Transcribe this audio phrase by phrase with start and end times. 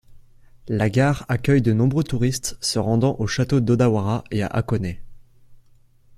[0.67, 4.95] La gare accueille de nombreux touristes se rendant au château d'Odawara et à Hakone.